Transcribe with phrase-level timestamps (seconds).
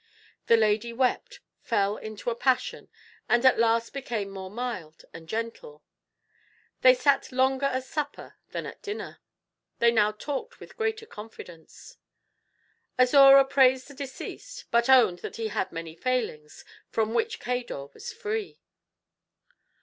[0.47, 2.89] The lady wept, fell into a passion,
[3.29, 5.83] and at last became more mild and gentle.
[6.81, 9.19] They sat longer at supper than at dinner.
[9.77, 11.97] They now talked with greater confidence.
[12.97, 18.11] Azora praised the deceased; but owned that he had many failings from which Cador was
[18.11, 18.59] free.